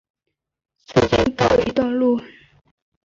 [0.87, 2.19] 事件告一段落。